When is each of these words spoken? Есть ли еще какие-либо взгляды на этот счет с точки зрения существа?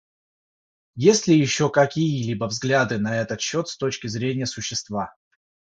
Есть 0.95 1.27
ли 1.27 1.37
еще 1.37 1.69
какие-либо 1.69 2.45
взгляды 2.45 2.97
на 2.97 3.19
этот 3.21 3.39
счет 3.39 3.67
с 3.67 3.77
точки 3.77 4.07
зрения 4.07 4.47
существа? 4.47 5.13